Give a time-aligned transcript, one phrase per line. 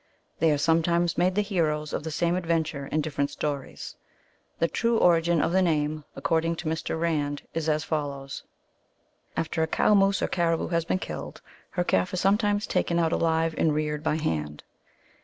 [0.39, 3.97] They are sometimes made the heroes of the same adventure in different stories.
[4.57, 6.99] The true origin of the name, according to Mr.
[6.99, 8.41] Rand, is as follows:"
[9.37, 12.97] After a cow moose or caribou has been killed, her calf is some times taken
[12.97, 14.63] out alive, and reared by hand.